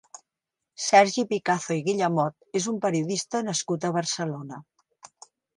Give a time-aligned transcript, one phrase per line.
[0.85, 4.63] Sergi Picazo i Guillamot és un periodista nascut a Barcelona.